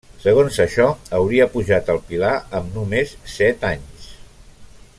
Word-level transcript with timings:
Segons 0.21 0.55
això, 0.63 0.87
hauria 1.17 1.47
pujat 1.57 1.91
al 1.95 2.01
pilar 2.07 2.33
amb 2.61 2.79
només 2.79 3.13
set 3.35 3.69
anys. 3.73 4.09